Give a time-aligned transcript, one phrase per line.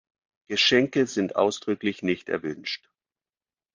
[0.47, 2.89] Geschenke sind ausdrücklich nicht erwünscht.